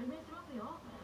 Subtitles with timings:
[0.00, 0.99] 解明しますよ。